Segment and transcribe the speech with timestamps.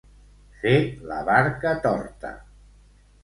[0.61, 0.71] Fer
[1.11, 2.31] la barca torta.